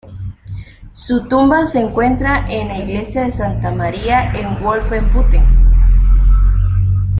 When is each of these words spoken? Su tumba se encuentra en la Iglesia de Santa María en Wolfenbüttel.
Su 0.93 1.27
tumba 1.27 1.67
se 1.67 1.79
encuentra 1.79 2.47
en 2.49 2.69
la 2.69 2.79
Iglesia 2.79 3.25
de 3.25 3.31
Santa 3.31 3.69
María 3.69 4.31
en 4.31 4.59
Wolfenbüttel. 4.63 5.43